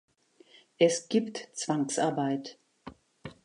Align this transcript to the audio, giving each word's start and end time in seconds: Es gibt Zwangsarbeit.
Es 0.79 1.09
gibt 1.09 1.49
Zwangsarbeit. 1.53 2.57